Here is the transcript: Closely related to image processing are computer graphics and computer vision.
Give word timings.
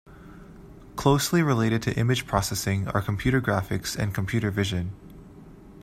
Closely 0.95 1.43
related 1.43 1.83
to 1.83 1.93
image 1.95 2.25
processing 2.25 2.87
are 2.87 3.03
computer 3.03 3.39
graphics 3.39 3.95
and 3.95 4.15
computer 4.15 4.49
vision. 4.49 4.93